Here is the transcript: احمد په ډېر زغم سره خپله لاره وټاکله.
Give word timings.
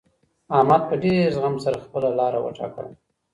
احمد 0.57 0.81
په 0.89 0.95
ډېر 1.03 1.25
زغم 1.35 1.55
سره 1.65 1.83
خپله 1.85 2.09
لاره 2.19 2.39
وټاکله. 2.41 2.91